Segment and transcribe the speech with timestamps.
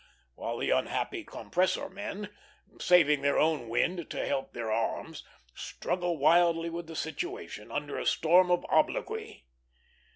[0.33, 2.29] while the unhappy compressor men,
[2.79, 5.21] saving their own wind to help their arms,
[5.53, 9.45] struggle wildly with the situation, under a storm of obloquy.